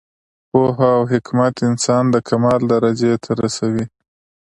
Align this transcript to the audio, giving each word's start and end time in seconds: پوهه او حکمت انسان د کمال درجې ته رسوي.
پوهه 0.49 0.89
او 0.97 1.01
حکمت 1.11 1.55
انسان 1.69 2.03
د 2.09 2.15
کمال 2.27 2.61
درجې 2.73 3.13
ته 3.23 3.31
رسوي. 3.43 3.85